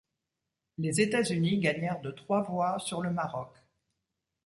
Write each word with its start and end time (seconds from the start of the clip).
Les 0.79 0.99
États-Unis 0.99 1.59
gagnèrent 1.59 2.01
de 2.01 2.09
trois 2.09 2.41
voix 2.41 2.79
sur 2.79 3.03
le 3.03 3.11
Maroc. 3.11 3.53